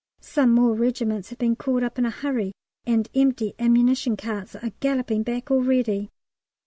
Some 0.19 0.53
more 0.55 0.73
regiments 0.73 1.29
have 1.29 1.37
been 1.37 1.55
called 1.55 1.83
up 1.83 1.99
in 1.99 2.07
a 2.07 2.09
hurry, 2.09 2.53
and 2.87 3.07
empty 3.13 3.53
ammunition 3.59 4.17
carts 4.17 4.55
are 4.55 4.71
galloping 4.79 5.21
back 5.21 5.51
already. 5.51 6.09